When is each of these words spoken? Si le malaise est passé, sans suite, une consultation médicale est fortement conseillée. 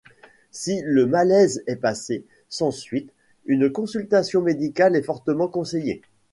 Si 0.49 0.81
le 0.83 1.05
malaise 1.05 1.63
est 1.67 1.75
passé, 1.75 2.25
sans 2.49 2.71
suite, 2.71 3.11
une 3.45 3.69
consultation 3.71 4.41
médicale 4.41 4.95
est 4.95 5.03
fortement 5.03 5.47
conseillée. 5.47 6.01